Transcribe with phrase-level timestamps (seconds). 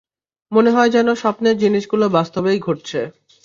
[0.51, 2.99] মনে হয় যেন স্বপ্নের জিনিসগুলো বাস্তবেই ঘটছে।